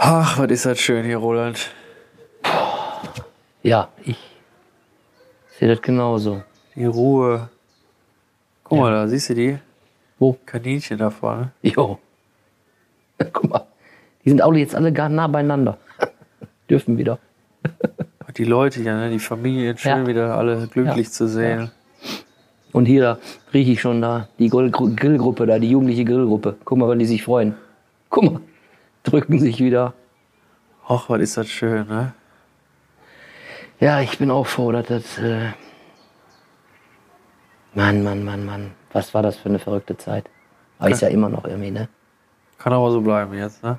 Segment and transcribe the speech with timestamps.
[0.00, 1.70] Ach, was ist das schön hier, Roland.
[3.64, 4.16] Ja, ich
[5.58, 6.42] sehe das genauso.
[6.76, 7.48] Die Ruhe.
[8.62, 9.58] Guck mal, da siehst du die
[10.20, 10.36] Wo?
[10.46, 11.50] Kaninchen da vorne.
[11.62, 11.98] Jo.
[13.32, 13.66] Guck mal.
[14.24, 15.78] Die sind alle jetzt alle gar nah beieinander.
[16.70, 17.18] Dürfen wieder.
[18.36, 19.10] Die Leute hier, ne?
[19.10, 20.06] die Familien, schön Ja.
[20.06, 21.12] wieder alle glücklich Ja.
[21.12, 21.72] zu sehen.
[22.72, 23.18] Und hier da
[23.52, 26.56] rieche ich schon da die Grill- Grillgruppe da, die jugendliche Grillgruppe.
[26.64, 27.56] Guck mal, wann die sich freuen.
[28.10, 28.40] Guck mal.
[29.10, 29.94] Drücken sich wieder.
[30.86, 32.14] Ach, was ist das schön, ne?
[33.80, 35.18] Ja, ich bin auch froh, dass das.
[35.18, 35.52] Äh
[37.74, 38.70] Mann, Mann, Mann, Mann.
[38.92, 40.28] Was war das für eine verrückte Zeit?
[40.78, 41.88] Aber ist ja immer noch irgendwie, ne?
[42.58, 43.78] Kann aber so bleiben jetzt, ne?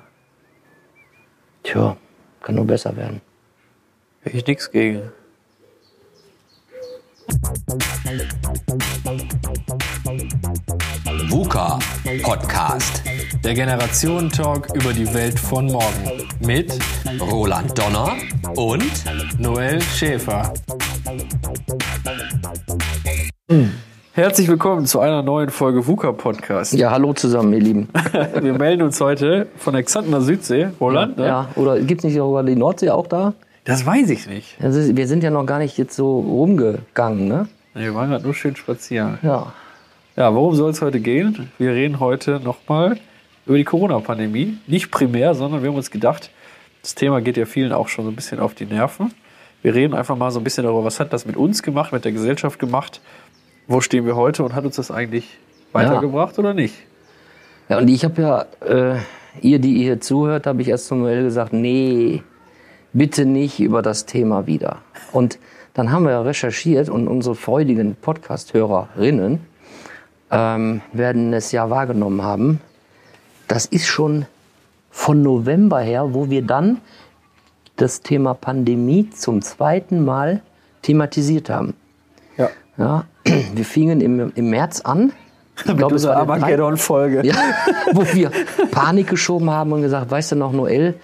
[1.62, 1.96] Tja,
[2.42, 3.20] kann nur besser werden.
[4.22, 5.12] Hätte ich nichts gegen.
[11.30, 11.78] VUCA
[12.24, 13.04] Podcast.
[13.44, 16.26] Der Generationentalk über die Welt von morgen.
[16.44, 16.76] Mit
[17.20, 18.16] Roland Donner
[18.56, 18.90] und
[19.38, 20.52] Noel Schäfer.
[24.12, 26.72] Herzlich willkommen zu einer neuen Folge VUCA Podcast.
[26.72, 27.88] Ja, hallo zusammen, ihr Lieben.
[28.40, 31.16] Wir melden uns heute von der Xantener Südsee, Roland.
[31.16, 31.26] Ne?
[31.26, 33.34] Ja, oder gibt's nicht sogar die Nordsee auch da?
[33.64, 34.56] Das weiß ich nicht.
[34.60, 37.46] Also, wir sind ja noch gar nicht jetzt so rumgegangen, ne?
[37.74, 39.18] Wir waren gerade nur schön spazieren.
[39.22, 39.52] Ja.
[40.20, 41.50] Ja, worum soll es heute gehen?
[41.56, 42.98] Wir reden heute nochmal
[43.46, 44.58] über die Corona-Pandemie.
[44.66, 46.30] Nicht primär, sondern wir haben uns gedacht,
[46.82, 49.14] das Thema geht ja vielen auch schon so ein bisschen auf die Nerven.
[49.62, 52.04] Wir reden einfach mal so ein bisschen darüber, was hat das mit uns gemacht, mit
[52.04, 53.00] der Gesellschaft gemacht,
[53.66, 55.38] wo stehen wir heute und hat uns das eigentlich
[55.72, 56.74] weitergebracht oder nicht?
[57.70, 58.98] Ja, und ich habe ja, äh,
[59.40, 62.22] ihr, die ihr hier zuhört, habe ich erst zum Noel gesagt, nee,
[62.92, 64.82] bitte nicht über das Thema wieder.
[65.12, 65.38] Und
[65.72, 69.48] dann haben wir ja recherchiert und unsere freudigen Podcast-Hörerinnen
[70.30, 72.60] ähm, werden es ja wahrgenommen haben.
[73.48, 74.26] Das ist schon
[74.90, 76.78] von November her, wo wir dann
[77.76, 80.42] das Thema Pandemie zum zweiten Mal
[80.82, 81.74] thematisiert haben.
[82.36, 82.50] Ja.
[82.76, 83.04] Ja,
[83.54, 85.12] wir fingen im, im März an.
[85.62, 87.20] Ich glaube, es war Armageddon-Folge.
[87.22, 87.34] ja,
[87.92, 88.30] wo wir
[88.70, 90.94] Panik geschoben haben und gesagt, weißt du noch, Noel,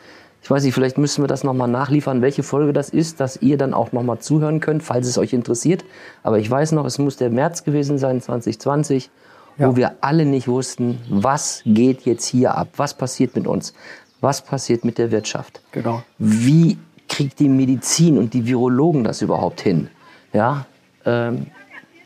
[0.43, 3.59] ich weiß nicht, vielleicht müssen wir das nochmal nachliefern, welche Folge das ist, dass ihr
[3.59, 5.85] dann auch nochmal zuhören könnt, falls es euch interessiert.
[6.23, 9.11] Aber ich weiß noch, es muss der März gewesen sein, 2020,
[9.59, 9.69] Ja.
[9.69, 13.75] wo wir alle nicht wussten, was geht jetzt hier ab, was passiert mit uns,
[14.21, 15.61] was passiert mit der Wirtschaft.
[15.73, 16.03] Genau.
[16.19, 19.89] Wie kriegt die Medizin und die Virologen das überhaupt hin?
[20.33, 20.67] Ja,
[21.05, 21.47] ähm,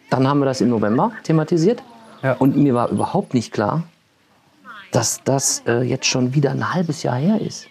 [0.09, 1.83] dann haben wir das im November thematisiert.
[2.23, 2.35] Ja.
[2.35, 3.83] Und mir war überhaupt nicht klar,
[4.93, 7.67] dass das äh, jetzt schon wieder ein halbes Jahr her ist.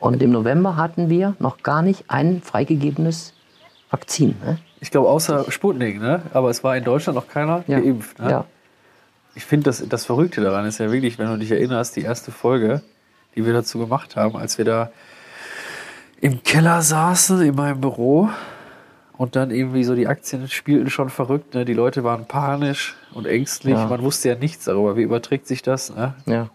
[0.00, 3.32] Und im November hatten wir noch gar nicht ein freigegebenes
[3.90, 4.36] Vakzin.
[4.44, 4.58] Ne?
[4.80, 6.22] Ich glaube, außer Sputnik, ne?
[6.32, 7.80] Aber es war in Deutschland noch keiner Ja.
[7.80, 8.18] geimpft.
[8.20, 8.30] Ne?
[8.30, 8.44] Ja.
[9.34, 12.30] Ich finde, das, das Verrückte daran ist ja wirklich, wenn du dich erinnerst, die erste
[12.30, 12.82] Folge,
[13.34, 14.90] die wir dazu gemacht haben, als wir da
[16.20, 18.28] im Keller saßen, in meinem Büro
[19.16, 21.54] und dann irgendwie so die Aktien spielten schon verrückt.
[21.54, 21.64] Ne?
[21.64, 23.74] Die Leute waren panisch und ängstlich.
[23.74, 23.86] Ja.
[23.86, 24.96] Man wusste ja nichts darüber.
[24.96, 25.94] Wie überträgt sich das?
[25.94, 26.14] Ne?
[26.26, 26.48] ja.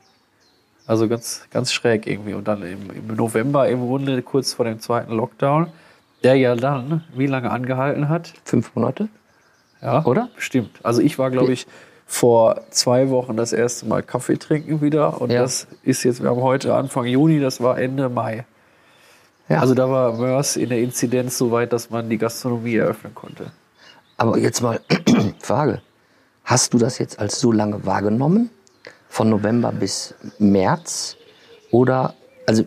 [0.86, 2.34] Also ganz, ganz schräg irgendwie.
[2.34, 5.68] Und dann im, im November im Grunde kurz vor dem zweiten Lockdown,
[6.24, 8.34] der ja dann wie lange angehalten hat?
[8.44, 9.08] Fünf Monate?
[9.82, 10.30] Ja, Oder?
[10.36, 10.80] Bestimmt.
[10.84, 11.68] Also ich war, glaube ich,
[12.06, 15.20] vor zwei Wochen das erste Mal Kaffee trinken wieder.
[15.22, 15.42] Und Ja.
[15.42, 18.46] das ist jetzt, wir haben heute Anfang Juni, das war Ende Mai.
[19.50, 19.60] Ja.
[19.60, 23.52] Also da war MERS in der Inzidenz so weit, dass man die Gastronomie eröffnen konnte.
[24.18, 24.80] Aber jetzt mal
[25.40, 25.82] Frage.
[26.46, 28.50] Hast du das jetzt als so lange wahrgenommen?
[29.13, 31.18] Von November bis März?
[31.69, 32.16] Oder,
[32.47, 32.63] also,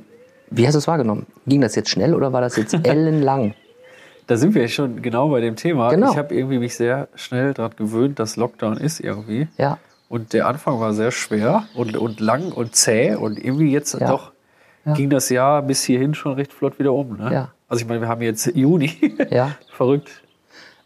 [0.49, 1.27] wie hast du es wahrgenommen?
[1.45, 3.55] Ging das jetzt schnell oder war das jetzt ellenlang?
[4.29, 5.91] Da sind wir schon genau bei dem Thema.
[5.91, 6.13] Genau.
[6.13, 9.49] Ich habe irgendwie mich sehr schnell daran gewöhnt, dass Lockdown ist irgendwie.
[9.59, 9.79] Ja.
[10.09, 13.17] Und der Anfang war sehr schwer und, und lang und zäh.
[13.17, 14.07] Und irgendwie jetzt Ja.
[14.09, 14.31] doch
[14.85, 14.93] Ja.
[14.95, 17.17] ging das Jahr bis hierhin schon recht flott wieder um.
[17.17, 17.29] Ne?
[17.33, 17.53] Ja.
[17.69, 18.93] Also ich meine, wir haben jetzt Juni.
[19.31, 19.57] Ja.
[19.77, 20.23] Verrückt.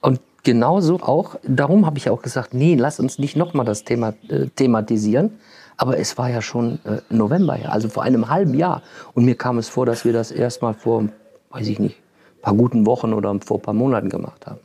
[0.00, 4.14] Und genauso auch, darum habe ich auch gesagt, nee, lass uns nicht nochmal das Thema
[4.28, 5.38] äh, thematisieren.
[5.76, 8.82] Aber es war ja schon äh, November her, also vor einem halben Jahr.
[9.14, 11.08] Und mir kam es vor, dass wir das erst mal vor,
[11.50, 14.60] weiß ich nicht, ein paar guten Wochen oder vor ein paar Monaten gemacht haben.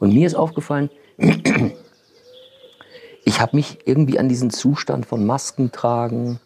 [0.00, 0.90] Und mir ist aufgefallen,
[3.24, 6.40] ich habe mich irgendwie an diesen Zustand von Masken tragen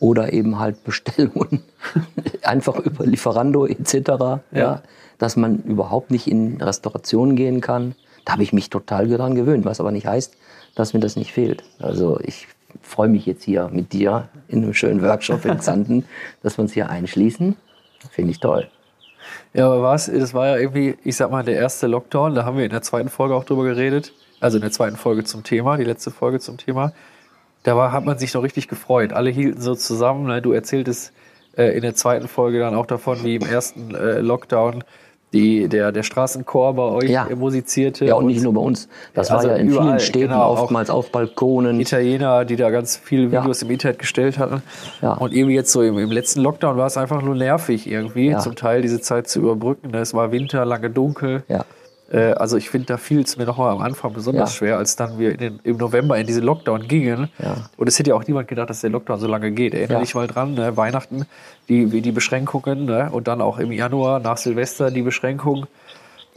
[0.00, 1.62] oder eben halt Bestellungen
[2.42, 3.94] einfach über Lieferando etc.
[3.94, 4.42] Ja.
[4.52, 4.82] Ja.
[5.18, 7.94] dass man überhaupt nicht in Restaurationen gehen kann.
[8.26, 10.36] Da habe ich mich total daran gewöhnt, was aber nicht heißt,
[10.74, 11.62] dass mir das nicht fehlt.
[11.78, 12.48] Also ich
[12.82, 16.04] freue mich jetzt hier mit dir in einem schönen Workshop in Xanten,
[16.42, 17.56] dass wir uns hier einschließen.
[18.10, 18.68] Finde ich toll.
[19.54, 20.06] Ja, aber was?
[20.06, 22.34] Das war ja irgendwie, ich sag mal, der erste Lockdown.
[22.34, 24.12] Da haben wir in der zweiten Folge auch drüber geredet.
[24.40, 26.92] Also in der zweiten Folge zum Thema, die letzte Folge zum Thema.
[27.62, 29.12] Da war, hat man sich noch richtig gefreut.
[29.12, 30.26] Alle hielten so zusammen.
[30.26, 30.42] Ne?
[30.42, 31.12] Du erzähltest
[31.56, 34.82] äh, in der zweiten Folge dann auch davon, wie im ersten äh, Lockdown
[35.32, 37.26] die, der, der Straßenchor bei euch Ja.
[37.34, 38.04] musizierte.
[38.04, 38.88] Ja, und nicht nur bei uns.
[39.12, 41.78] Das Also war ja in überall, vielen Städten genau, oftmals auf Balkonen.
[41.80, 43.42] Italiener, die da ganz viele Ja.
[43.42, 44.62] Videos im Internet gestellt hatten.
[45.02, 45.12] Ja.
[45.14, 48.38] Und irgendwie jetzt so im, im letzten Lockdown war es einfach nur nervig irgendwie, Ja.
[48.38, 49.92] zum Teil diese Zeit zu überbrücken.
[49.94, 51.42] Es war Winter, lange dunkel.
[51.48, 51.64] Ja.
[52.10, 54.56] Äh, also ich finde, da fiel es mir nochmal am Anfang besonders Ja.
[54.56, 57.28] schwer, als dann wir den, im November in diese Lockdown gingen.
[57.42, 57.68] Ja.
[57.76, 59.74] Und es hätte ja auch niemand gedacht, dass der Lockdown so lange geht.
[59.74, 60.00] Erinnere Ja.
[60.00, 60.76] dich mal dran, ne?
[60.76, 61.26] Weihnachten,
[61.68, 63.08] die, die Beschränkungen ne?
[63.10, 65.66] und dann auch im Januar nach Silvester die Beschränkungen.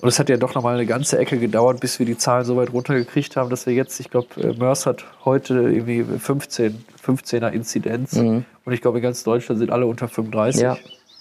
[0.02, 2.56] Und es hat ja doch nochmal eine ganze Ecke gedauert, bis wir die Zahlen so
[2.56, 4.28] weit runtergekriegt haben, dass wir jetzt, ich glaube,
[4.58, 8.14] Mörs hat heute irgendwie 15, 15er Inzidenz.
[8.14, 10.62] Und ich glaube, in ganz Deutschland sind alle unter 35.
[10.62, 10.68] Mhm.
[10.68, 10.78] Ja.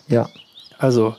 [0.06, 0.28] Ja.
[0.78, 1.16] Also,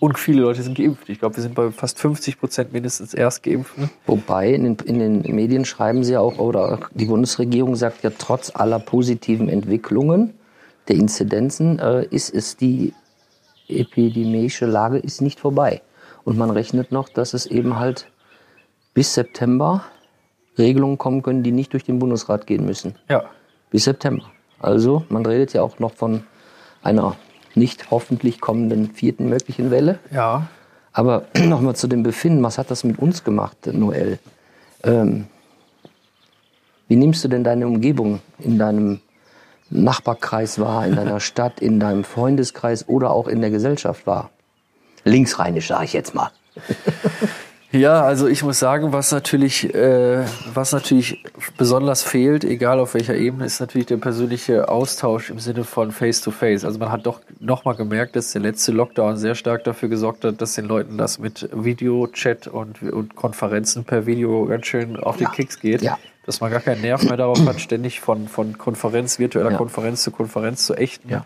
[0.00, 1.08] und viele Leute sind geimpft.
[1.10, 3.90] Ich glaube, wir sind bei fast 50 Prozent mindestens Erstgeimpften.
[4.06, 8.10] Wobei in den, in den Medien schreiben sie ja auch, oder die Bundesregierung sagt ja,
[8.16, 10.34] trotz aller positiven Entwicklungen
[10.88, 12.94] der Inzidenzen äh, ist es die
[13.68, 15.82] epidemische Lage ist nicht vorbei.
[16.24, 18.10] Und man rechnet noch, dass es eben halt
[18.94, 19.84] bis September
[20.58, 22.96] Regelungen kommen können, die nicht durch den Bundesrat gehen müssen.
[23.08, 23.24] Ja.
[23.70, 24.24] Bis September.
[24.58, 26.24] Also man redet ja auch noch von
[26.82, 27.16] einer
[27.54, 29.98] nicht hoffentlich kommenden vierten möglichen Welle.
[30.12, 30.48] Ja.
[30.92, 34.18] Aber nochmal zu dem Befinden, was hat das mit uns gemacht, Noel?
[34.82, 35.26] Ähm,
[36.88, 39.00] wie nimmst du denn deine Umgebung in deinem
[39.70, 44.30] Nachbarkreis wahr, in deiner Stadt, in deinem Freundeskreis oder auch in der Gesellschaft wahr?
[45.04, 46.30] Linksrheinisch, sage ich jetzt mal.
[47.72, 51.22] Ja, also ich muss sagen, was natürlich, äh, was natürlich
[51.56, 56.64] besonders fehlt, egal auf welcher Ebene, ist natürlich der persönliche Austausch im Sinne von Face-to-Face.
[56.64, 60.42] Also man hat doch nochmal gemerkt, dass der letzte Lockdown sehr stark dafür gesorgt hat,
[60.42, 65.30] dass den Leuten das mit Videochat und, und Konferenzen per Video ganz schön auf den
[65.30, 65.80] Kicks geht.
[65.82, 65.96] Ja.
[66.26, 69.56] Dass man gar keinen Nerv mehr darauf hat, ständig von, von Konferenz, virtueller Ja.
[69.56, 71.08] Konferenz zu Konferenz zu echten.
[71.08, 71.24] Ja.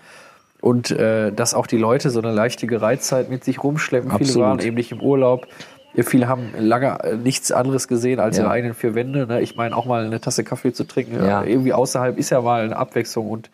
[0.60, 4.10] Und äh, dass auch die Leute so eine leichte Gereiztheit mit sich rumschleppen.
[4.10, 4.46] Viele Absolut.
[4.46, 5.46] waren eben nicht im Urlaub.
[5.94, 8.44] Ja, Viele haben lange äh, nichts anderes gesehen als Ja.
[8.44, 9.26] ihre eigenen vier Wände.
[9.26, 9.40] Ne?
[9.40, 11.42] Ich meine, auch mal eine Tasse Kaffee zu trinken, Ja.
[11.44, 13.50] irgendwie außerhalb ist ja mal eine Abwechslung und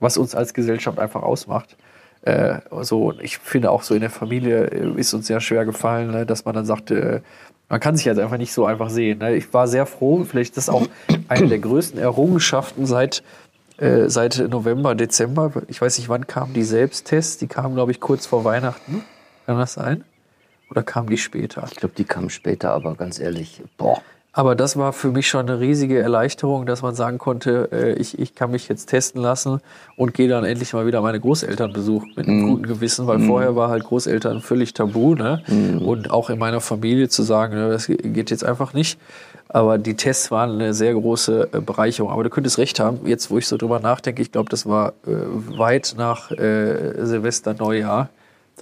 [0.00, 1.76] was uns als Gesellschaft einfach ausmacht.
[2.22, 5.64] Äh, so, und ich finde auch so in der Familie äh, ist uns sehr schwer
[5.64, 6.24] gefallen, ne?
[6.26, 7.20] dass man dann sagt, äh,
[7.68, 9.18] man kann sich jetzt einfach nicht so einfach sehen.
[9.18, 9.34] Ne?
[9.34, 10.86] Ich war sehr froh, vielleicht ist das auch
[11.28, 13.22] eine der größten Errungenschaften seit
[13.78, 15.50] äh, seit November, Dezember.
[15.68, 17.38] Ich weiß nicht, wann kamen die Selbsttests?
[17.38, 19.02] Die kamen, glaube ich, kurz vor Weihnachten.
[19.46, 20.04] Kann das sein?
[20.72, 21.68] Oder kamen die später?
[21.70, 24.00] Ich glaube, die kamen später, aber ganz ehrlich, boah.
[24.32, 28.18] Aber das war für mich schon eine riesige Erleichterung, dass man sagen konnte, äh, ich,
[28.18, 29.60] ich kann mich jetzt testen lassen
[29.98, 33.54] und gehe dann endlich mal wieder meine Großeltern besuchen mit einem guten Gewissen, weil vorher
[33.54, 35.14] war halt Großeltern völlig tabu.
[35.14, 35.42] Ne?
[35.84, 38.98] Und auch in meiner Familie zu sagen, ne, das geht jetzt einfach nicht.
[39.48, 42.10] Aber die Tests waren eine sehr große äh, Bereicherung.
[42.10, 44.94] Aber du könntest recht haben, jetzt wo ich so drüber nachdenke, ich glaube, das war
[45.06, 45.10] äh,
[45.58, 48.08] weit nach äh, Silvester, Neujahr.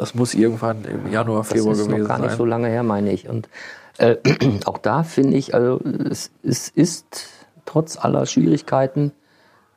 [0.01, 2.39] Das muss irgendwann im Januar, Das Februar ist gewesen noch gar nicht sein.
[2.39, 3.29] so lange her, meine ich.
[3.29, 3.51] Und
[3.99, 4.17] äh,
[4.65, 5.79] auch da finde ich, also
[6.11, 7.29] es, es ist
[7.67, 9.13] trotz aller Schwierigkeiten,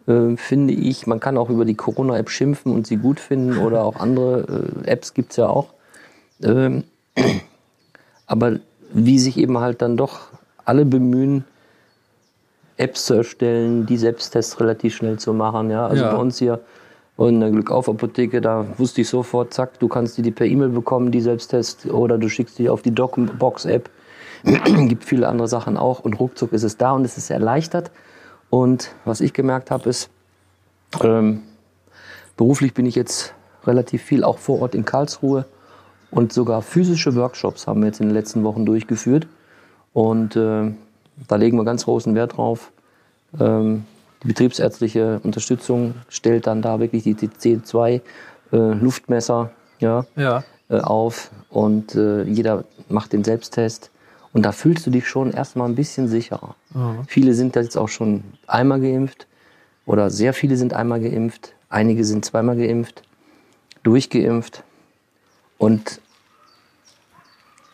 [0.08, 3.84] äh, finde ich, man kann auch über die Corona-App schimpfen und sie gut finden oder
[3.84, 5.74] auch andere äh, Apps gibt's ja auch.
[6.42, 6.86] Ähm,
[8.26, 8.60] aber
[8.94, 10.22] wie sich eben halt dann doch
[10.64, 11.44] alle bemühen,
[12.78, 15.70] Apps zu erstellen, die Selbsttests relativ schnell zu machen.
[15.70, 15.86] Ja?
[15.86, 16.12] Also Ja.
[16.14, 16.62] bei uns hier
[17.18, 21.22] in der Glückauf-Apotheke, da wusste ich sofort, zack, du kannst die per E-Mail bekommen, die
[21.22, 23.90] Selbsttests, oder du schickst die auf die Docbox-App.
[24.44, 27.92] Gibt viele andere Sachen auch und ruckzuck ist es da und es ist erleichtert.
[28.50, 30.10] Und was ich gemerkt habe, ist,
[31.02, 31.44] ähm,
[32.36, 33.34] beruflich bin ich jetzt
[33.66, 35.46] relativ viel auch vor Ort in Karlsruhe
[36.12, 39.28] und sogar physische Workshops haben wir jetzt in den letzten Wochen durchgeführt.
[39.94, 40.72] Und äh,
[41.28, 42.72] da legen wir ganz großen Wert drauf.
[43.40, 43.86] Ähm,
[44.24, 48.02] betriebsärztliche Unterstützung stellt dann da wirklich die, die C2
[48.52, 50.44] äh, Luftmesser ja, Ja.
[50.70, 53.90] äh, auf und äh, jeder macht den Selbsttest.
[54.32, 56.56] Und da fühlst du dich schon erstmal ein bisschen sicherer.
[57.08, 59.28] Viele sind jetzt auch schon einmal geimpft
[59.86, 61.54] oder sehr viele sind einmal geimpft.
[61.70, 63.04] Einige sind zweimal geimpft,
[63.84, 64.64] durchgeimpft.
[65.60, 66.02] Und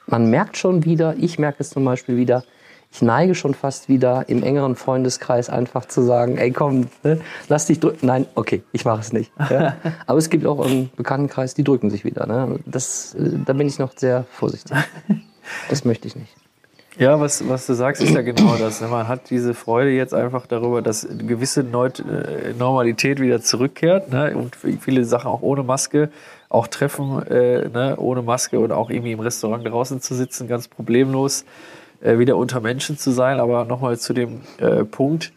[0.08, 2.44] man merkt schon wieder, ich merke es zum Beispiel wieder,
[2.91, 7.67] ich neige schon fast wieder im engeren Freundeskreis einfach zu sagen, ey komm, ne, lass
[7.67, 8.08] dich drücken.
[8.08, 9.31] Nein, okay, ich mache es nicht.
[9.50, 9.75] Ja.
[10.08, 12.25] Aber es gibt auch im Bekanntenkreis, die drücken sich wieder.
[12.25, 12.60] Ne?
[12.65, 14.75] Das, äh, da bin ich noch sehr vorsichtig.
[15.69, 16.36] Das möchte ich nicht.
[16.98, 18.81] Ja, was, was du sagst, ist ja genau das.
[18.81, 18.88] ne?
[18.88, 24.12] Man hat diese Freude jetzt einfach darüber, dass eine gewisse Neut äh, Normalität wieder zurückkehrt
[24.12, 24.36] ne?
[24.36, 26.10] und viele Sachen auch ohne Maske,
[26.50, 27.96] auch Treffen äh, ne?
[27.98, 31.46] ohne Maske oder auch irgendwie im Restaurant draußen zu sitzen, ganz problemlos
[32.01, 33.39] äh, wieder unter Menschen zu sein.
[33.39, 35.32] Aber nochmal zu dem äh, Punkt,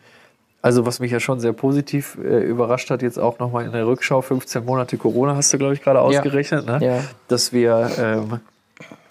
[0.63, 3.87] Also was mich ja schon sehr positiv äh, überrascht hat, jetzt auch nochmal in der
[3.87, 6.79] Rückschau, 15 Monate Corona hast du, glaube ich, gerade ausgerechnet, ne?
[6.81, 6.99] Ja.
[7.29, 8.41] dass wir ähm,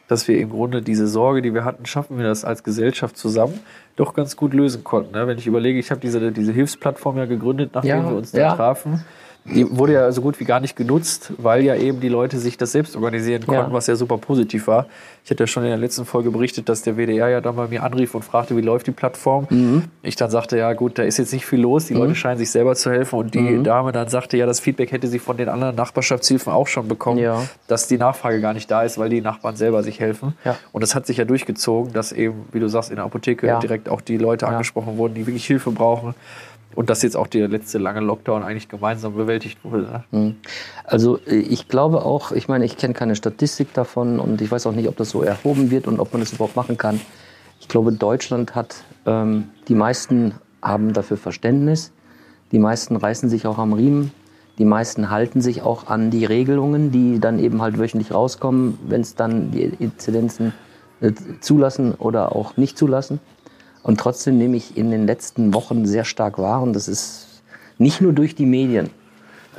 [0.08, 3.62] dass wir im Grunde diese Sorge, die wir hatten, schaffen wir das als Gesellschaft zusammen,
[3.96, 5.14] doch ganz gut lösen konnten.
[5.14, 5.26] Ne?
[5.26, 8.38] Wenn ich überlege, ich habe diese, diese Hilfsplattform ja gegründet, nachdem Ja, wir uns da
[8.40, 8.56] ja.
[8.56, 9.06] trafen.
[9.44, 12.58] Die wurde ja so gut wie gar nicht genutzt, weil ja eben die Leute sich
[12.58, 13.74] das selbst organisieren konnten, Ja.
[13.74, 14.86] was ja super positiv war.
[15.26, 17.68] Ich hatte ja schon in der letzten Folge berichtet, dass der WDR ja dann bei
[17.68, 19.48] mir anrief und fragte, wie läuft die Plattform.
[19.50, 19.84] Mhm.
[20.04, 22.52] Ich dann sagte, ja gut, da ist jetzt nicht viel los, die Leute scheinen sich
[22.52, 23.18] selber zu helfen.
[23.18, 23.64] Und die Mhm.
[23.64, 27.18] Dame dann sagte, ja, das Feedback hätte sie von den anderen Nachbarschaftshilfen auch schon bekommen,
[27.20, 27.42] Ja.
[27.68, 30.36] dass die Nachfrage gar nicht da ist, weil die Nachbarn selber sich helfen.
[30.46, 30.56] Ja.
[30.72, 33.90] Und das hat sich ja durchgezogen, dass eben, wie du sagst, in der Apotheke direkt
[33.90, 36.14] auch die Leute angesprochen wurden, die wirklich Hilfe brauchen.
[36.76, 40.04] Und dass jetzt auch der letzte lange Lockdown eigentlich gemeinsam bewältigt wurde.
[40.12, 40.36] Ne?
[40.84, 44.68] Also äh, ich glaube auch, ich meine, ich kenne keine Statistik davon und ich weiß
[44.68, 47.02] auch nicht, ob das so erhoben wird und ob man das überhaupt machen kann.
[47.60, 51.92] Ich glaube, Deutschland hat, ähm, die meisten haben dafür Verständnis,
[52.52, 54.12] die meisten reißen sich auch am Riemen,
[54.58, 59.02] die meisten halten sich auch an die Regelungen, die dann eben halt wöchentlich rauskommen, wenn
[59.02, 60.54] es dann die Inzidenzen
[61.00, 63.20] äh, zulassen oder auch nicht zulassen.
[63.84, 67.42] Und trotzdem nehme ich in den letzten Wochen sehr stark wahr, und das ist
[67.78, 68.90] nicht nur durch die Medien,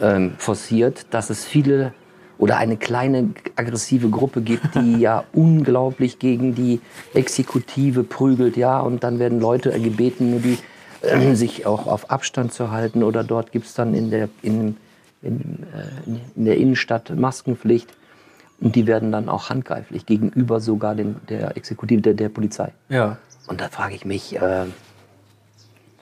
[0.01, 1.93] ähm, forciert, dass es viele
[2.39, 6.81] oder eine kleine aggressive Gruppe gibt, die ja unglaublich gegen die
[7.15, 10.59] Exekutive prügelt, ja, und dann werden Leute gebeten, die,
[11.07, 14.77] äh, sich auch auf Abstand zu halten oder dort gibt es dann in der, in,
[15.21, 17.93] in, äh, in der Innenstadt Maskenpflicht
[18.61, 22.73] und die werden dann auch handgreiflich gegenüber sogar dem, der Exekutive, der, der Polizei.
[22.89, 23.19] Ja.
[23.47, 24.67] Und da frage ich mich, äh,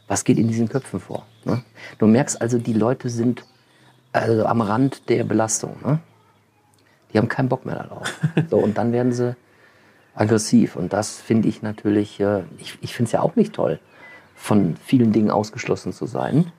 [0.08, 1.26] was geht in diesen Köpfen vor?
[1.44, 1.62] Ne?
[1.98, 3.44] Du merkst also, die Leute sind
[4.12, 5.76] also am Rand der Belastung.
[5.84, 6.00] Ne?
[7.12, 8.12] Die haben keinen Bock mehr darauf.
[8.50, 9.36] So, und dann werden sie
[10.14, 10.76] aggressiv.
[10.76, 13.78] Und das finde ich natürlich, äh, ich, ich finde es ja auch nicht toll,
[14.34, 16.52] von vielen Dingen ausgeschlossen zu sein.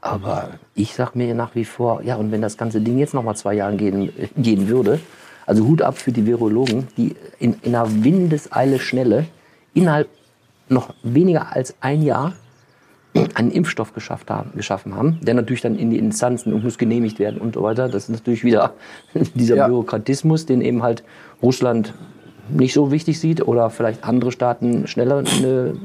[0.00, 3.22] Aber ich sag mir nach wie vor, ja, und wenn das ganze Ding jetzt noch
[3.22, 5.00] mal zwei Jahre gehen, gehen würde,
[5.46, 9.26] also Hut ab für die Virologen, die in, in einer Windeseile Schnelle
[9.74, 10.08] innerhalb
[10.68, 12.34] noch weniger als ein Jahr
[13.34, 17.18] einen Impfstoff geschafft haben, geschaffen haben, der natürlich dann in die Instanzen und muss genehmigt
[17.18, 17.88] werden und so weiter.
[17.88, 18.72] Das ist natürlich wieder
[19.34, 19.66] dieser Ja.
[19.66, 21.04] Bürokratismus, den eben halt
[21.42, 21.92] Russland
[22.48, 25.76] nicht so wichtig sieht oder vielleicht andere Staaten schneller eine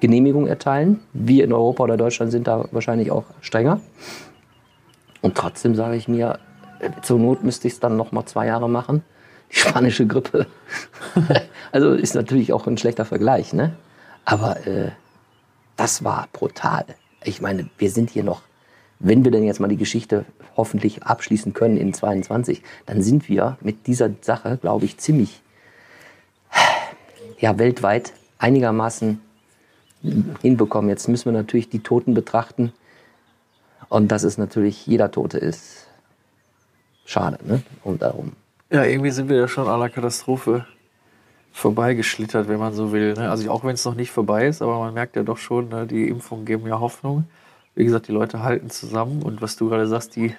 [0.00, 1.00] Genehmigung erteilen.
[1.14, 3.80] Wir in Europa oder Deutschland sind da wahrscheinlich auch strenger.
[5.22, 6.38] Und trotzdem sage ich mir,
[7.02, 9.02] zur Not müsste ich es dann noch mal zwei Jahre machen.
[9.50, 10.46] Die spanische Grippe.
[11.72, 13.76] also ist natürlich auch ein schlechter Vergleich, ne?
[14.24, 14.90] Aber äh,
[15.76, 16.84] das war brutal.
[17.24, 18.42] Ich meine, wir sind hier noch,
[18.98, 20.24] wenn wir denn jetzt mal die Geschichte
[20.56, 25.42] hoffentlich abschließen können in 22, dann sind wir mit dieser Sache, glaube ich, ziemlich
[27.38, 29.20] ja, weltweit einigermaßen
[30.42, 30.88] hinbekommen.
[30.88, 32.72] Jetzt müssen wir natürlich die Toten betrachten.
[33.88, 35.86] Und dass es natürlich jeder Tote ist,
[37.04, 37.62] schade, ne?
[37.84, 38.32] Und darum.
[38.76, 40.66] Ja, irgendwie sind wir ja schon an der Katastrophe
[41.50, 43.14] vorbeigeschlittert, wenn man so will.
[43.14, 43.30] Ne?
[43.30, 45.86] Also auch wenn es noch nicht vorbei ist, aber man merkt ja doch schon, ne,
[45.86, 47.24] die Impfungen geben ja Hoffnung.
[47.74, 50.34] Wie gesagt, die Leute halten zusammen und was du gerade sagst, die,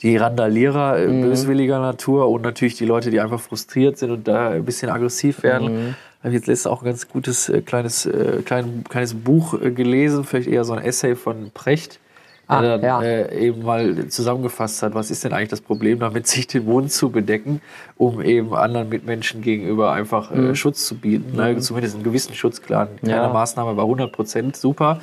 [0.00, 4.52] die Randalierer äh, böswilliger Natur und natürlich die Leute, die einfach frustriert sind und da
[4.52, 5.94] ein bisschen aggressiv werden.
[6.20, 9.70] Habe ich jetzt letztens auch ein ganz gutes äh, kleines, äh, klein, kleines Buch äh,
[9.70, 12.00] gelesen, vielleicht eher so ein Essay von Precht,
[12.48, 13.02] der Ah, dann ja.
[13.02, 16.92] äh, eben mal zusammengefasst hat, was ist denn eigentlich das Problem damit, sich den Mund
[16.92, 17.60] zu bedecken,
[17.96, 21.36] um eben anderen Mitmenschen gegenüber einfach äh, Schutz zu bieten.
[21.36, 21.58] Ne?
[21.58, 22.86] Zumindest einen gewissen Schutz, klar.
[22.86, 23.08] Keine Mhm.
[23.10, 23.28] Ja.
[23.32, 25.00] Maßnahme war 100 Prozent super,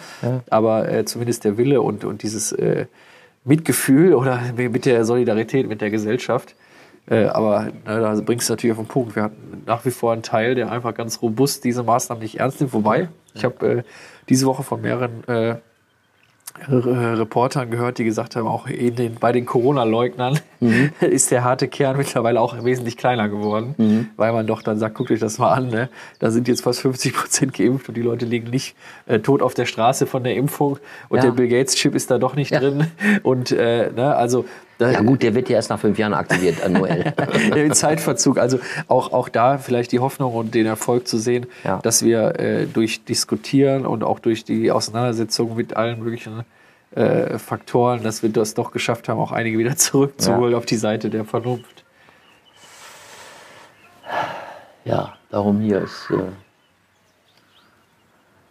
[0.50, 2.86] aber äh, zumindest der Wille und, und dieses äh,
[3.46, 6.56] Mitgefühl oder mit der Solidarität mit der Gesellschaft.
[7.10, 9.16] Äh, aber ne, da bringst du natürlich auf den Punkt.
[9.18, 12.62] Wir hatten nach wie vor einen Teil, der einfach ganz robust diese Maßnahmen nicht ernst
[12.62, 12.72] nimmt.
[12.72, 13.84] Wobei, ich habe äh,
[14.30, 15.56] diese Woche von mehreren äh,
[16.68, 20.40] Reportern gehört, die gesagt haben, auch den, bei den Corona-Leugnern
[21.02, 25.12] ist der harte Kern mittlerweile auch wesentlich kleiner geworden, weil man doch dann sagt, guckt
[25.12, 25.90] euch das mal an, ne?
[26.20, 29.54] da sind jetzt fast 50 Prozent geimpft und die Leute liegen nicht äh, tot auf
[29.54, 30.80] der Straße von der Impfung
[31.10, 31.24] und Ja.
[31.26, 32.60] der Bill Gates-Chip ist da doch nicht Ja.
[32.60, 32.88] drin
[33.24, 34.46] und äh, ne, also
[34.80, 37.14] Ja gut, der wird ja erst nach fünf Jahren aktiviert, äh, Noel.
[37.56, 38.38] im Zeitverzug.
[38.38, 41.80] Also auch, auch da vielleicht die Hoffnung und den Erfolg zu sehen, Ja.
[41.82, 46.42] dass wir äh, durch Diskutieren und auch durch die Auseinandersetzung mit allen möglichen
[46.96, 51.10] äh, Faktoren, dass wir das doch geschafft haben, auch einige wieder zurückzuholen auf die Seite
[51.10, 51.84] der Vernunft.
[54.86, 56.32] Ja, darum hier ist äh,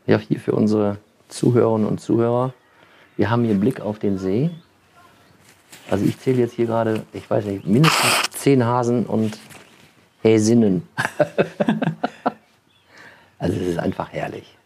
[0.06, 2.52] ja hier für unsere Zuhörerinnen und Zuhörer.
[3.16, 4.50] Wir haben hier Blick auf den See.
[5.90, 9.38] Also ich zähle jetzt hier gerade, ich weiß nicht, mindestens zehn Hasen und
[10.22, 10.88] Häsinnen.
[13.38, 14.56] also es ist einfach herrlich.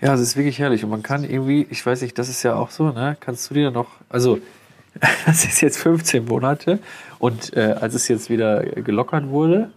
[0.00, 0.82] Ja, es ist wirklich herrlich.
[0.84, 3.16] Und man kann irgendwie, ich weiß nicht, das ist ja auch so, ne?
[3.20, 4.38] Kannst du dir noch, also
[5.26, 6.78] das ist jetzt 15 Monate
[7.18, 9.70] und äh, als es jetzt wieder gelockert wurde,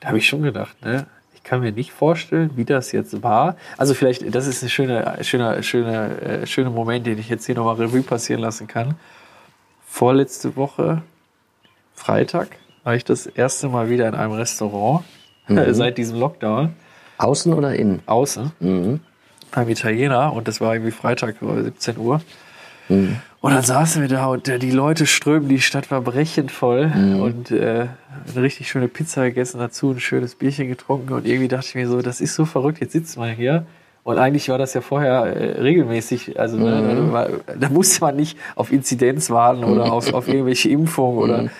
[0.00, 1.06] da habe ich schon gedacht, ne?
[1.34, 3.56] Ich kann mir nicht vorstellen, wie das jetzt war.
[3.78, 7.54] Also vielleicht, das ist ein schöner, schöner, schöner, äh, schöner Moment, den ich jetzt hier
[7.54, 8.96] nochmal Revue passieren lassen kann.
[9.86, 11.02] Vorletzte Woche,
[11.94, 12.48] Freitag,
[12.84, 15.04] war ich das erste Mal wieder in einem Restaurant
[15.48, 15.64] Mhm.
[15.74, 16.74] seit diesem Lockdown.
[17.16, 18.02] Außen oder innen?
[18.04, 19.00] Außen Mhm.
[19.50, 22.20] Beim Italiener und das war irgendwie Freitag äh, 17 Uhr.
[22.88, 23.16] Mhm.
[23.40, 26.88] Und dann saßen wir da und äh, die Leute strömen, die Stadt war brechend voll
[26.88, 27.20] Mhm.
[27.20, 27.86] und äh,
[28.34, 31.86] eine richtig schöne Pizza gegessen, dazu ein schönes Bierchen getrunken und irgendwie dachte ich mir
[31.86, 33.64] so, das ist so verrückt, jetzt sitzt man hier.
[34.04, 36.64] Und eigentlich war das ja vorher äh, regelmäßig, also Mhm.
[36.64, 37.28] da, war,
[37.58, 41.50] da musste man nicht auf Inzidenz warten oder auf, auf irgendwelche Impfungen oder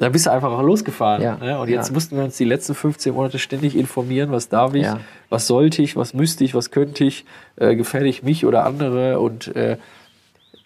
[0.00, 1.22] da bist du einfach auch losgefahren.
[1.22, 1.36] Ja.
[1.36, 1.58] Ne?
[1.58, 1.94] Und jetzt Ja.
[1.94, 4.98] mussten wir uns die letzten 15 Monate ständig informieren, was darf ich, Ja.
[5.28, 7.24] was sollte ich, was müsste ich, was könnte ich,
[7.56, 9.76] äh, gefährde ich mich oder andere und äh,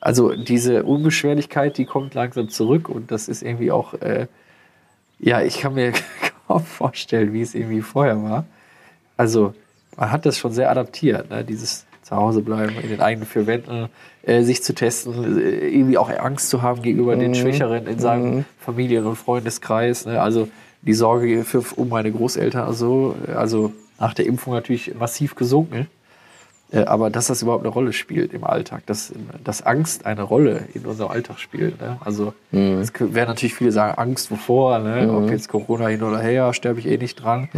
[0.01, 4.27] also diese Unbeschwerlichkeit, die kommt langsam zurück und das ist irgendwie auch, äh,
[5.19, 5.93] ja, ich kann mir
[6.47, 8.45] kaum vorstellen, wie es irgendwie vorher war.
[9.17, 9.55] Also
[9.97, 11.43] man hat das schon sehr adaptiert, ne?
[11.45, 13.89] dieses Zuhause bleiben, in den eigenen vier Wänden,
[14.23, 18.45] äh, sich zu testen, äh, irgendwie auch Angst zu haben gegenüber den Schwächeren in seinem
[18.61, 20.07] Familien- und Freundeskreis.
[20.07, 20.21] Ne?
[20.21, 20.49] Also
[20.83, 25.89] die Sorge für, um meine Großeltern, also, also nach der Impfung natürlich massiv gesunken.
[26.73, 30.65] Äh, Aber dass das überhaupt eine Rolle spielt im Alltag, dass, dass Angst eine Rolle
[30.75, 31.81] in unserem Alltag spielt.
[31.81, 31.99] Ne?
[32.05, 35.13] Also es werden natürlich viele sagen, Angst wovor, ne?
[35.13, 37.49] ob jetzt Corona hin oder her, sterbe ich eh nicht dran.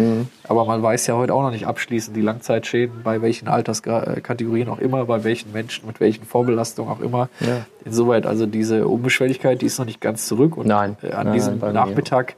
[0.44, 4.78] Aber man weiß ja heute auch noch nicht abschließend die Langzeitschäden, bei welchen Alterskategorien auch
[4.78, 7.28] immer, bei welchen Menschen, mit welchen Vorbelastungen auch immer.
[7.40, 7.66] Ja.
[7.84, 10.56] Insoweit also diese Unbeschwelligkeit, die ist noch nicht ganz zurück.
[10.56, 10.96] Und Nein.
[11.02, 11.74] äh, an Nein, diesem nein.
[11.74, 12.34] Nachmittag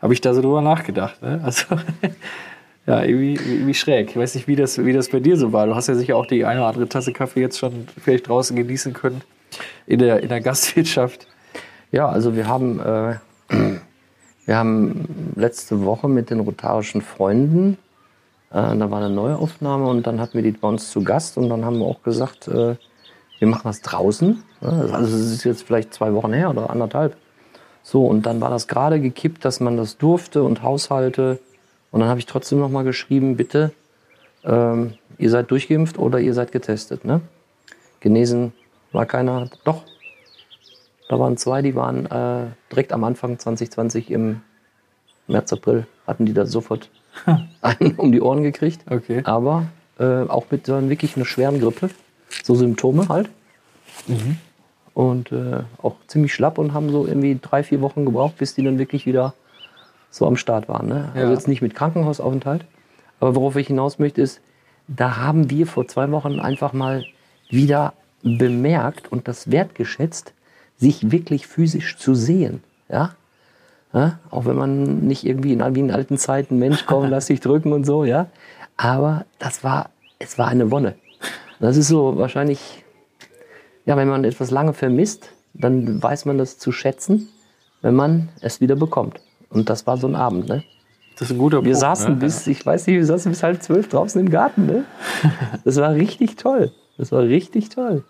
[0.00, 1.20] habe ich da so drüber nachgedacht.
[1.22, 1.40] Ne?
[1.44, 1.64] Also
[2.86, 4.10] ja, irgendwie, irgendwie schräg.
[4.10, 5.66] Ich weiß nicht, wie das, wie das bei dir so war.
[5.66, 8.56] Du hast ja sicher auch die eine oder andere Tasse Kaffee jetzt schon vielleicht draußen
[8.56, 9.22] genießen können
[9.86, 11.26] in der, in der Gastwirtschaft.
[11.92, 13.16] Ja, also wir haben, äh,
[14.46, 17.78] wir haben letzte Woche mit den rotarischen Freunden,
[18.50, 21.48] äh, da war eine Neuaufnahme und dann hatten wir die bei uns zu Gast und
[21.48, 22.76] dann haben wir auch gesagt, äh,
[23.38, 24.42] wir machen das draußen.
[24.60, 27.16] Also es ist jetzt vielleicht zwei Wochen her oder anderthalb.
[27.82, 31.38] So, und dann war das gerade gekippt, dass man das durfte und Haushalte.
[31.96, 33.72] Und dann habe ich trotzdem noch mal geschrieben, bitte,
[34.44, 37.06] ähm, ihr seid durchgeimpft oder ihr seid getestet.
[37.06, 37.22] Ne?
[38.00, 38.52] Genesen
[38.92, 39.48] war keiner.
[39.64, 39.82] Doch,
[41.08, 44.42] da waren zwei, die waren äh, direkt am Anfang 2020 im
[45.26, 46.90] März, April, hatten die da sofort
[47.62, 48.82] einen um die Ohren gekriegt.
[48.90, 49.22] Okay.
[49.24, 49.64] Aber
[49.98, 51.88] äh, auch mit so einer wirklich einer schweren Grippe.
[52.42, 53.30] So Symptome halt.
[54.92, 58.62] Und äh, auch ziemlich schlapp und haben so irgendwie drei, vier Wochen gebraucht, bis die
[58.62, 59.32] dann wirklich wieder
[60.10, 60.88] so am Start waren.
[60.88, 61.10] Ne?
[61.14, 61.32] Also Ja.
[61.32, 62.64] jetzt nicht mit Krankenhausaufenthalt.
[63.20, 64.40] Aber worauf ich hinaus möchte, ist,
[64.88, 67.04] da haben wir vor zwei Wochen einfach mal
[67.48, 70.32] wieder bemerkt und das wertgeschätzt,
[70.76, 72.62] sich wirklich physisch zu sehen.
[72.88, 73.14] Ja?
[73.92, 74.18] Ja?
[74.30, 77.72] Auch wenn man nicht irgendwie in, wie in alten Zeiten, Mensch, komm, lass dich drücken
[77.72, 78.26] und so, ja.
[78.76, 80.94] Aber das war, es war eine Wonne.
[81.60, 82.84] Das ist so wahrscheinlich,
[83.86, 87.28] ja, wenn man etwas lange vermisst, dann weiß man das zu schätzen,
[87.80, 89.20] wenn man es wieder bekommt.
[89.50, 90.64] Und das war so ein Abend, ne?
[91.18, 92.20] Das ist ein guter Wir Punkt, saßen ne?
[92.20, 94.84] bis, ich weiß nicht, wir saßen bis halb zwölf draußen im Garten, ne?
[95.64, 96.72] Das war richtig toll.
[96.98, 98.04] Das war richtig toll.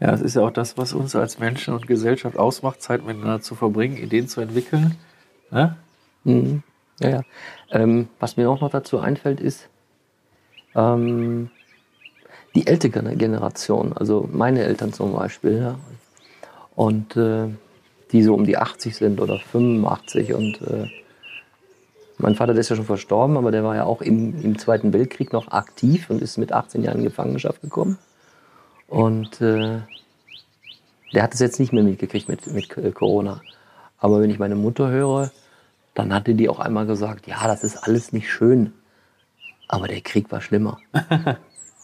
[0.00, 3.40] Ja, es ist ja auch das, was uns als Menschen und Gesellschaft ausmacht, Zeit miteinander
[3.40, 4.96] zu verbringen, Ideen zu entwickeln.
[5.50, 5.76] Ne?
[6.24, 6.62] Mhm.
[7.00, 7.22] Ja, ja.
[7.70, 9.68] Ähm, was mir auch noch dazu einfällt, ist
[10.74, 11.50] ähm,
[12.54, 15.78] die ältere Generation, also meine Eltern zum Beispiel, ja.
[16.76, 17.48] und äh,
[18.12, 20.88] die so um die 80 sind oder 85 und äh,
[22.18, 24.92] mein Vater, der ist ja schon verstorben, aber der war ja auch im, im Zweiten
[24.92, 27.98] Weltkrieg noch aktiv und ist mit 18 Jahren in Gefangenschaft gekommen.
[28.86, 29.80] Und äh,
[31.12, 33.40] der hat es jetzt nicht mehr mitgekriegt mit, mit äh, Corona.
[33.98, 35.32] Aber wenn ich meine Mutter höre,
[35.94, 38.72] dann hatte die auch einmal gesagt, ja, das ist alles nicht schön.
[39.66, 40.78] Aber der Krieg war schlimmer.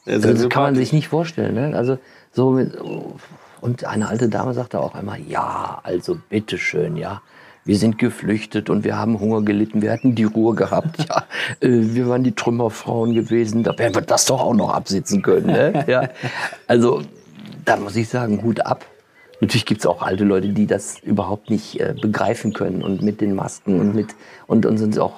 [0.06, 1.54] Also Also das kann man sich nicht vorstellen.
[1.54, 1.76] Ne?
[1.76, 1.98] Also
[2.32, 2.72] so mit,
[3.60, 7.22] und eine alte Dame sagte auch einmal, ja, also bitteschön, ja.
[7.64, 9.82] Wir sind geflüchtet und wir haben Hunger gelitten.
[9.82, 11.06] Wir hatten die Ruhe gehabt.
[11.08, 11.24] Ja,
[11.60, 13.62] äh, wir waren die Trümmerfrauen gewesen.
[13.62, 15.46] Da werden wir das doch auch noch absitzen können.
[15.46, 15.84] Ne?
[15.86, 16.08] Ja.
[16.66, 17.02] Also
[17.64, 18.86] da muss ich sagen, Hut ab.
[19.40, 23.20] Natürlich gibt es auch alte Leute, die das überhaupt nicht äh, begreifen können und mit
[23.20, 24.08] den Masken und mit
[24.46, 25.14] und, und sind auch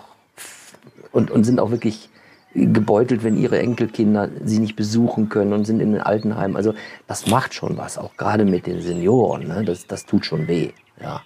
[1.13, 2.09] und, und sind auch wirklich
[2.55, 6.57] gebeutelt, wenn ihre Enkelkinder sie nicht besuchen können und sind in den Altenheimen.
[6.57, 6.75] Also
[7.07, 9.49] das macht schon was, auch gerade mit den Senioren.
[9.49, 9.65] Ne?
[9.65, 10.71] Das, das tut schon weh.
[11.01, 11.23] Ja.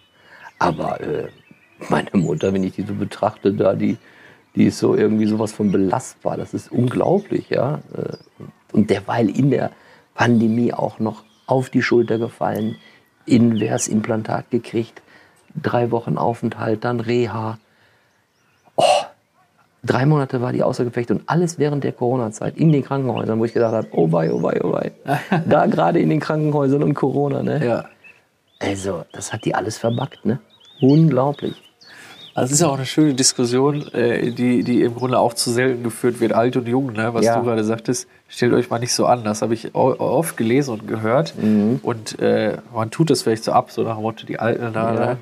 [0.59, 1.29] Aber äh,
[1.89, 3.97] meine Mutter, wenn ich die so betrachte, da die,
[4.55, 6.37] die ist so irgendwie sowas von belastbar.
[6.37, 7.81] Das ist unglaublich, ja.
[7.97, 8.17] Äh,
[8.73, 9.73] Und derweil in der
[10.15, 12.77] Pandemie auch noch auf die Schulter gefallen,
[13.27, 15.03] Inversimplantat gekriegt,
[15.61, 17.59] drei Wochen Aufenthalt, dann Reha.
[18.77, 18.85] Oh,
[19.85, 23.45] drei Monate war die außer Gefecht und alles während der Corona-Zeit in den Krankenhäusern, wo
[23.45, 24.93] ich gedacht habe, oh wei, oh wei, oh wei.
[25.47, 27.65] da gerade in den Krankenhäusern und Corona, ne?
[27.65, 27.85] Ja.
[28.59, 30.41] Also, das hat die alles verbackt, ne?
[30.81, 31.55] Unglaublich.
[32.37, 35.51] Also es ist ja auch eine schöne Diskussion, äh, die, die im Grunde auch zu
[35.51, 37.15] selten geführt wird, alt und jung, ne?
[37.15, 37.39] was Ja.
[37.39, 38.09] du gerade sagtest.
[38.29, 39.25] Stellt euch mal nicht so an.
[39.25, 41.33] Das habe ich oft gelesen und gehört.
[41.41, 41.81] Mhm.
[41.83, 44.95] Und äh, man tut das vielleicht so ab, so nach dem Motto, die Alten da.
[44.95, 45.17] Ja.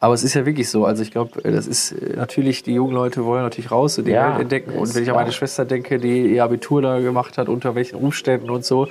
[0.00, 0.84] Aber es ist ja wirklich so.
[0.84, 4.12] Also ich glaube, das ist äh, natürlich, die jungen Leute wollen natürlich raus und die
[4.12, 4.72] Ja, Welt entdecken.
[4.72, 7.96] Und wenn ich an meine Schwester denke, die ihr Abitur da gemacht hat, unter welchen
[7.96, 8.88] Umständen und so.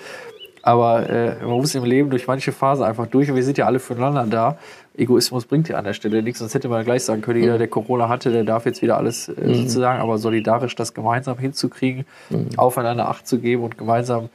[0.64, 3.66] Aber äh, man muss im Leben durch manche Phasen einfach durch und wir sind ja
[3.66, 4.58] alle füreinander da.
[4.98, 7.68] Egoismus bringt ja an der Stelle nichts, sonst hätte man gleich sagen können, jeder, der
[7.68, 12.06] Corona hatte, der darf jetzt wieder alles äh, sozusagen, aber solidarisch das gemeinsam hinzukriegen,
[12.58, 14.28] aufeinander Acht zu geben und gemeinsam äh,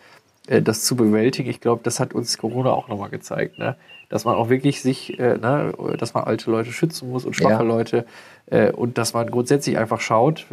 [0.46, 1.48] das zu bewältigen.
[1.48, 3.76] Ich glaube, das hat uns Corona auch nochmal gezeigt, ne?
[4.09, 7.52] dass man auch wirklich sich, äh, ne, dass man alte Leute schützen muss und schwache
[7.52, 7.62] Ja.
[7.62, 8.05] Leute
[8.46, 10.46] äh, und dass man grundsätzlich einfach schaut,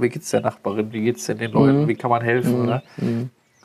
[0.00, 2.66] wie geht's der Nachbarin, wie geht's denn den Leuten, wie kann man helfen.
[2.66, 2.82] Ne?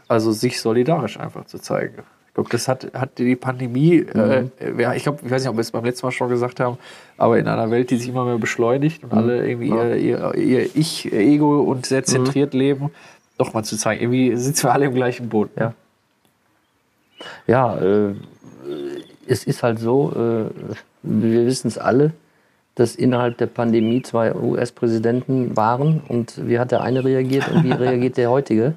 [0.08, 2.04] Also sich solidarisch einfach zu zeigen.
[2.28, 4.46] Ich glaube, das hat, hat die Pandemie, äh,
[4.78, 6.78] ja, ich glaube, ich weiß nicht, ob wir es beim letzten Mal schon gesagt haben,
[7.18, 10.76] aber in einer Welt, die sich immer mehr beschleunigt und alle irgendwie ihr, ihr, ihr
[10.76, 12.92] Ich, ihr Ego und sehr zentriert leben,
[13.39, 15.49] doch mal zu zeigen, irgendwie sitzen wir alle im gleichen Boot.
[15.58, 15.73] Ja.
[17.47, 18.13] Ja, äh,
[19.28, 20.73] es ist halt so, äh,
[21.04, 22.12] wir wissen es alle,
[22.75, 27.71] dass innerhalb der Pandemie zwei US-Präsidenten waren und wie hat der eine reagiert und wie
[27.86, 28.73] reagiert der heutige.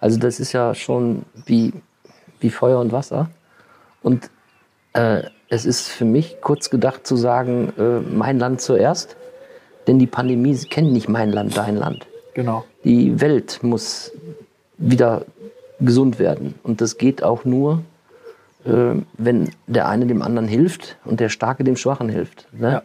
[0.00, 1.72] Also das ist ja schon wie,
[2.40, 3.30] wie Feuer und Wasser.
[4.02, 4.30] Und
[4.94, 9.16] äh, es ist für mich kurz gedacht zu sagen, äh, mein Land zuerst,
[9.86, 12.06] denn die Pandemie kennt nicht mein Land, dein Land.
[12.34, 12.64] Genau.
[12.84, 14.12] Die Welt muss
[14.78, 15.24] wieder
[15.80, 16.54] gesund werden.
[16.62, 17.82] Und das geht auch nur,
[18.64, 22.46] äh, wenn der eine dem anderen hilft und der Starke dem Schwachen hilft.
[22.52, 22.72] Ne?
[22.72, 22.82] Ja.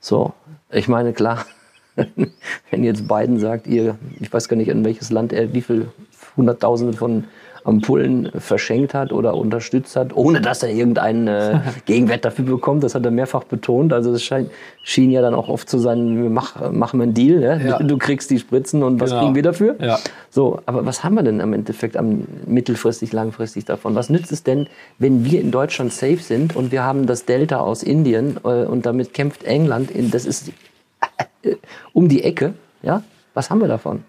[0.00, 0.34] So,
[0.70, 1.46] ich meine, klar,
[2.70, 5.88] wenn jetzt Biden sagt, ihr, ich weiß gar nicht, in welches Land er wie viel
[6.36, 7.24] Hunderttausende von
[7.64, 12.84] Ampullen verschenkt hat oder unterstützt hat, ohne dass er irgendeinen äh, Gegenwert dafür bekommt.
[12.84, 13.92] Das hat er mehrfach betont.
[13.92, 14.50] Also das scheint,
[14.82, 17.40] schien ja dann auch oft zu sein, wir mach, machen wir einen Deal.
[17.40, 17.66] Ne?
[17.66, 17.78] Ja.
[17.78, 19.22] Du, du kriegst die Spritzen und was Genau.
[19.22, 19.76] kriegen wir dafür?
[19.80, 19.98] Ja.
[20.30, 23.94] So, aber was haben wir denn am Endeffekt am mittelfristig, langfristig davon?
[23.94, 27.60] Was nützt es denn, wenn wir in Deutschland safe sind und wir haben das Delta
[27.60, 30.50] aus Indien äh, und damit kämpft England, in, das ist
[31.42, 31.56] äh,
[31.92, 33.02] um die Ecke, ja?
[33.32, 34.04] Was haben wir davon?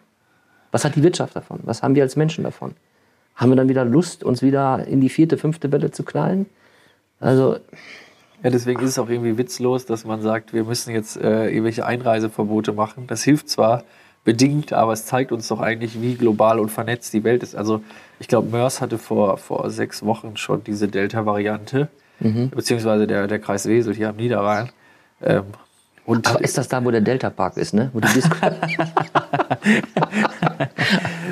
[0.71, 1.59] Was hat die Wirtschaft davon?
[1.63, 2.73] Was haben wir als Menschen davon?
[3.35, 6.45] Haben wir dann wieder Lust, uns wieder in die vierte, fünfte Welle zu knallen?
[7.19, 7.57] Also,
[8.43, 11.85] Ja, deswegen ist es auch irgendwie witzlos, dass man sagt, wir müssen jetzt äh, irgendwelche
[11.85, 13.07] Einreiseverbote machen.
[13.07, 13.83] Das hilft zwar
[14.23, 17.55] bedingt, aber es zeigt uns doch eigentlich, wie global und vernetzt die Welt ist.
[17.55, 17.81] Also
[18.19, 21.89] ich glaube, MERS hatte vor, vor sechs Wochen schon diese Delta-Variante,
[22.51, 24.69] beziehungsweise der, der Kreis Wesel hier am Niederrhein.
[25.21, 25.43] Ähm,
[26.05, 27.89] und aber ist das da, wo der Delta Park ist, ne?
[27.93, 28.35] Wo die Disco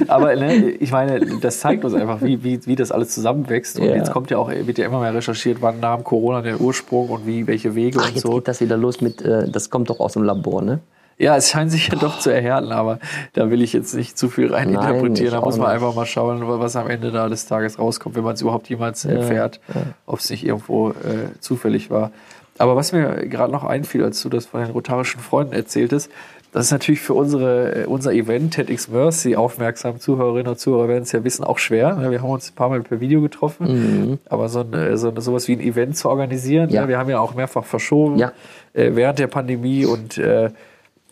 [0.08, 3.80] Aber ne, ich meine, das zeigt uns einfach, wie, wie, wie das alles zusammenwächst.
[3.80, 3.96] Und Ja.
[3.96, 7.26] jetzt kommt ja auch, wird ja immer mehr recherchiert, wann nahm Corona den Ursprung und
[7.28, 8.34] wie, welche Wege Ach, und jetzt so.
[8.36, 10.80] geht das wieder los mit, äh, das kommt doch aus dem Labor, ne?
[11.20, 12.98] Ja, es scheint sich ja doch zu erhärten, aber
[13.34, 15.28] da will ich jetzt nicht zu viel rein Nein, interpretieren.
[15.28, 15.76] ich Da muss man nicht.
[15.76, 19.06] einfach mal schauen, was am Ende da des Tages rauskommt, wenn man es überhaupt jemals
[19.06, 19.60] erfährt,
[20.08, 20.94] ob es nicht irgendwo äh,
[21.40, 22.12] zufällig war.
[22.58, 26.10] Aber was mir gerade noch einfiel, als du das von den rotarischen Freunden erzähltest,
[26.54, 31.04] das ist natürlich für unsere, äh, unser Event TEDx Mercy, aufmerksam Zuhörerinnen und Zuhörer werden
[31.04, 31.98] es ja wissen, auch schwer.
[32.12, 35.48] Wir haben uns ein paar Mal per Video getroffen, aber so, ein, äh, so sowas
[35.48, 36.84] wie ein Event zu organisieren, Ja.
[36.84, 36.88] ne?
[36.90, 38.32] wir haben ja auch mehrfach verschoben Ja.
[38.74, 40.18] äh, während der Pandemie und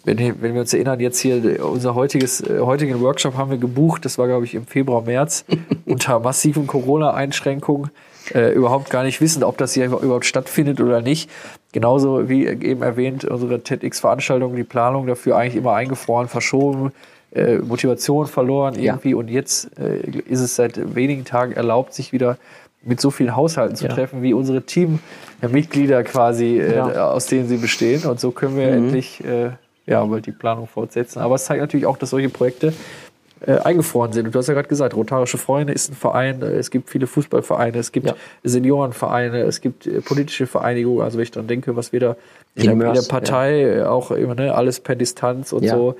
[0.03, 4.17] wenn, wenn wir uns erinnern, jetzt hier unser heutiges, heutigen Workshop haben wir gebucht, das
[4.17, 5.45] war glaube ich im Februar, März,
[5.85, 7.91] unter massiven Corona-Einschränkungen,
[8.33, 11.29] äh, überhaupt gar nicht wissend, ob das hier überhaupt stattfindet oder nicht.
[11.73, 16.91] Genauso wie eben erwähnt, unsere TEDx-Veranstaltung, die Planung dafür eigentlich immer eingefroren, verschoben,
[17.33, 18.93] äh, Motivation verloren Ja.
[18.93, 22.37] irgendwie und jetzt äh, ist es seit wenigen Tagen erlaubt, sich wieder
[22.83, 23.93] mit so vielen Haushalten zu Ja.
[23.93, 27.11] treffen, wie unsere Teammitglieder quasi, äh, Ja.
[27.11, 28.03] aus denen sie bestehen.
[28.05, 29.51] Und so können wir endlich äh,
[29.85, 31.19] ja, bald die Planung fortsetzen.
[31.19, 32.73] Aber es zeigt natürlich auch, dass solche Projekte
[33.45, 34.27] äh, eingefroren sind.
[34.27, 37.07] Und du hast ja gerade gesagt, Rotarische Freunde ist ein Verein, äh, es gibt viele
[37.07, 38.15] Fußballvereine, es gibt Ja.
[38.43, 41.03] Seniorenvereine, es gibt äh, politische Vereinigungen.
[41.03, 42.15] Also wenn ich dann denke, was wir da
[42.55, 45.75] in, der, in der Partei äh, auch immer, ne, alles per Distanz und Ja.
[45.75, 45.95] so.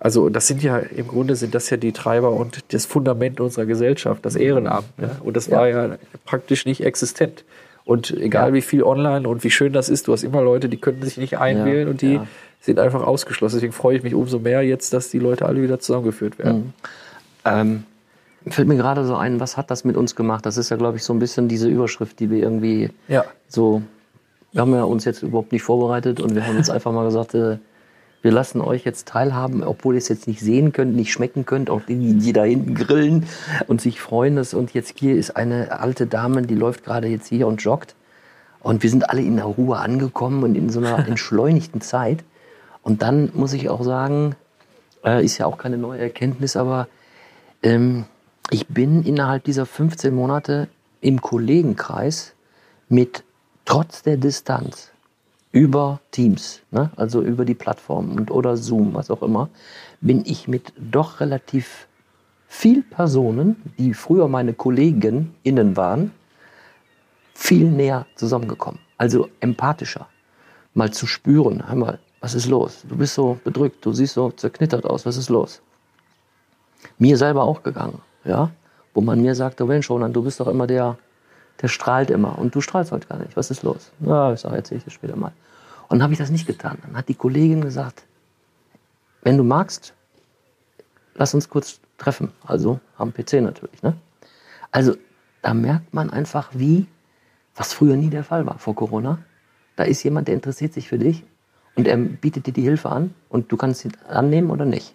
[0.00, 3.64] Also das sind ja im Grunde sind das ja die Treiber und das Fundament unserer
[3.64, 4.98] Gesellschaft, das Ehrenamt.
[4.98, 5.10] Ne?
[5.22, 7.44] Und das war ja praktisch nicht existent.
[7.84, 8.54] Und egal Ja.
[8.54, 11.18] wie viel online und wie schön das ist, du hast immer Leute, die können sich
[11.18, 12.26] nicht einwählen Ja, und die ja.
[12.60, 13.56] sind einfach ausgeschlossen.
[13.56, 16.72] Deswegen freue ich mich umso mehr jetzt, dass die Leute alle wieder zusammengeführt werden.
[17.44, 17.84] Ähm,
[18.48, 20.46] fällt mir gerade so ein, was hat das mit uns gemacht?
[20.46, 22.90] Das ist ja, glaube ich, so ein bisschen diese Überschrift, die wir irgendwie
[23.48, 23.82] so.
[24.52, 27.34] Wir haben ja uns jetzt überhaupt nicht vorbereitet und wir haben jetzt einfach mal gesagt,
[27.34, 27.58] äh,
[28.24, 31.68] wir lassen euch jetzt teilhaben, obwohl ihr es jetzt nicht sehen könnt, nicht schmecken könnt,
[31.68, 33.26] auch die, die da hinten grillen
[33.66, 34.34] und sich freuen.
[34.34, 37.94] Dass, und jetzt hier ist eine alte Dame, die läuft gerade jetzt hier und joggt.
[38.60, 42.24] Und wir sind alle in der Ruhe angekommen und in so einer entschleunigten Zeit.
[42.82, 44.36] Und dann muss ich auch sagen,
[45.04, 46.88] äh, ist ja auch keine neue Erkenntnis, aber
[47.62, 48.06] ähm,
[48.48, 50.68] ich bin innerhalb dieser 15 Monate
[51.02, 52.32] im Kollegenkreis
[52.88, 53.22] mit
[53.66, 54.93] trotz der Distanz
[55.54, 59.48] über Teams, ne, also über die Plattform und oder Zoom, was auch immer,
[60.00, 61.86] bin ich mit doch relativ
[62.48, 66.10] viel Personen, die früher meine Kollegen innen waren,
[67.34, 68.80] viel näher zusammengekommen.
[68.98, 70.08] Also empathischer.
[70.74, 72.84] Mal zu spüren, hör mal, was ist los?
[72.88, 75.62] Du bist so bedrückt, du siehst so zerknittert aus, was ist los?
[76.98, 78.50] Mir selber auch gegangen, ja?
[78.92, 80.98] Wo man mir sagte, Mensch, Roland, du bist doch immer der,
[81.62, 83.36] der strahlt immer und du strahlst heute gar nicht.
[83.36, 83.92] Was ist los?
[84.00, 85.32] Ja, ich sage, erzähl ich dir später mal.
[85.88, 86.78] Und dann habe ich das nicht getan.
[86.82, 88.04] Dann hat die Kollegin gesagt,
[89.22, 89.94] wenn du magst,
[91.14, 92.32] lass uns kurz treffen.
[92.46, 93.82] Also am PC natürlich.
[93.82, 93.94] Ne?
[94.70, 94.96] Also
[95.42, 96.86] da merkt man einfach, wie,
[97.54, 99.18] was früher nie der Fall war vor Corona.
[99.76, 101.24] Da ist jemand, der interessiert sich für dich
[101.74, 104.94] und er bietet dir die Hilfe an und du kannst sie annehmen oder nicht.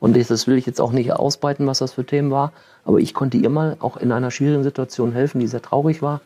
[0.00, 2.52] Und das- will ich jetzt auch nicht ausbreiten, was das für Themen war,
[2.84, 6.20] aber ich konnte ihr mal auch in einer schwierigen Situation helfen, die sehr traurig war.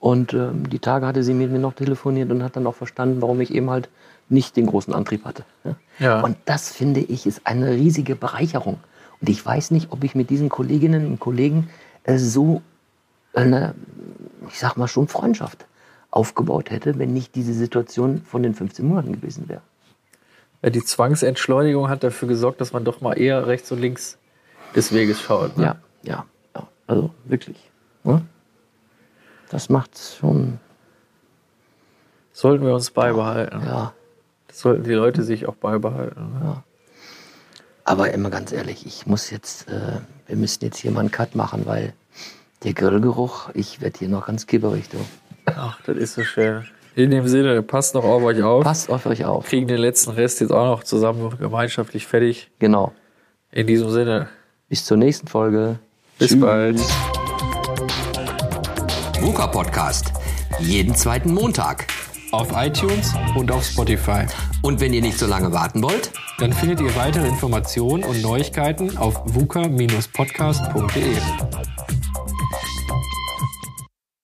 [0.00, 3.22] Und ähm, die Tage hatte sie mit mir noch telefoniert und hat dann auch verstanden,
[3.22, 3.88] warum ich eben halt
[4.28, 5.44] nicht den großen Antrieb hatte.
[5.64, 5.76] Ja?
[5.98, 6.20] Ja.
[6.22, 8.78] Und das finde ich ist eine riesige Bereicherung.
[9.20, 11.68] Und ich weiß nicht, ob ich mit diesen Kolleginnen und Kollegen
[12.04, 12.62] äh, so
[13.34, 13.74] eine,
[14.48, 15.66] ich sag mal schon Freundschaft
[16.10, 19.62] aufgebaut hätte, wenn nicht diese Situation von den 15 Monaten gewesen wäre.
[20.64, 24.16] Ja, die Zwangsentschleunigung hat dafür gesorgt, dass man doch mal eher rechts und links
[24.74, 25.58] des Weges schaut.
[25.58, 25.64] Ne?
[25.64, 26.68] Ja, ja, ja.
[26.86, 27.70] Also wirklich.
[28.02, 28.22] Ne?
[29.50, 30.58] Das macht schon,
[32.32, 33.60] Sollten wir uns beibehalten.
[33.66, 33.92] ja.
[34.48, 36.32] Das sollten die Leute sich auch beibehalten.
[36.40, 36.62] Ne?
[37.84, 41.34] Aber immer ganz ehrlich, ich muss jetzt, äh, wir müssen jetzt hier mal einen Cut
[41.34, 41.92] machen, weil
[42.62, 44.96] der Grillgeruch, ich werde hier noch ganz kibberig, du.
[45.44, 46.66] Ach, das ist so schön.
[46.96, 48.62] In dem Sinne, passt noch auf euch auf.
[48.62, 49.46] Passt auf euch auf.
[49.46, 52.50] Kriegen den letzten Rest jetzt auch noch zusammen gemeinschaftlich fertig.
[52.60, 52.92] Genau.
[53.50, 54.28] In diesem Sinne,
[54.68, 55.78] Bis zur nächsten Folge.
[56.18, 56.40] bis Tschüss.
[56.40, 56.78] bald.
[59.20, 60.12] VUCA Podcast.
[60.60, 61.86] Jeden zweiten Montag.
[62.30, 64.26] Auf iTunes und auf Spotify.
[64.62, 68.96] Und wenn ihr nicht so lange warten wollt, Dann findet ihr weitere Informationen und Neuigkeiten
[68.98, 71.16] auf vuca-podcast.de.